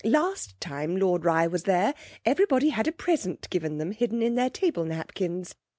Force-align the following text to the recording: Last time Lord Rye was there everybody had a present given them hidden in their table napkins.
Last 0.03 0.59
time 0.59 0.97
Lord 0.97 1.25
Rye 1.25 1.45
was 1.45 1.61
there 1.65 1.93
everybody 2.25 2.69
had 2.69 2.87
a 2.87 2.91
present 2.91 3.47
given 3.51 3.77
them 3.77 3.91
hidden 3.91 4.23
in 4.23 4.33
their 4.33 4.49
table 4.49 4.83
napkins. 4.83 5.53